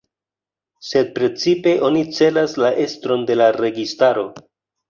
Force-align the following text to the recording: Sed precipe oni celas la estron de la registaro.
Sed 0.91 1.11
precipe 1.19 1.75
oni 1.89 2.01
celas 2.21 2.57
la 2.65 2.73
estron 2.89 3.29
de 3.29 3.39
la 3.41 3.55
registaro. 3.63 4.27